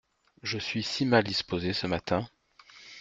Je 0.41 0.57
suis 0.57 0.81
si 0.81 1.05
mal 1.05 1.23
disposée 1.23 1.73
ce 1.73 1.85
matin! 1.85 2.27